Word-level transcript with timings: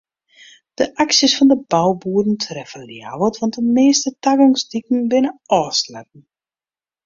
De 0.79 0.85
aksjes 1.03 1.35
fan 1.39 1.51
de 1.51 1.57
bouboeren 1.73 2.37
treffe 2.45 2.81
Ljouwert 2.89 3.39
want 3.41 3.55
de 3.59 3.63
measte 3.77 4.11
tagongsdiken 4.25 4.99
binne 5.11 5.31
ôfsletten. 5.63 6.21